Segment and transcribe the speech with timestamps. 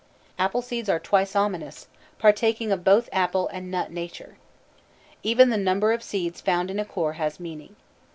[0.39, 1.85] Apple seeds are twice ominous,
[2.17, 4.37] partaking of both apple and nut nature.
[5.21, 7.75] Even the number of seeds found in a core has meaning.